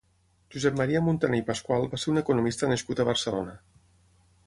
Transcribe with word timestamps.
Josep 0.55 0.79
Maria 0.79 1.01
Muntaner 1.09 1.41
i 1.43 1.45
Pasqual 1.51 1.87
va 1.93 2.01
ser 2.05 2.11
un 2.15 2.25
economista 2.25 2.73
nascut 2.75 3.03
a 3.03 3.09
Barcelona. 3.15 3.59